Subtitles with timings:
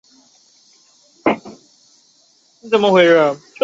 [2.59, 3.41] 你能拿我咋地？